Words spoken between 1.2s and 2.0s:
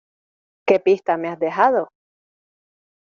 has dejado?